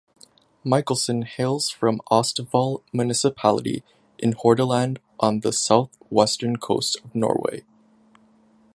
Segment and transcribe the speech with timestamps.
[0.65, 3.83] Michelsen hails from Austevoll municipality
[4.17, 7.63] in Hordaland on the south-western coast of Norway.